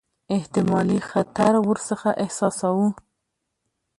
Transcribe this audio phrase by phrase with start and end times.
[0.37, 2.87] احتمالي خطر ورڅخه احساساوه.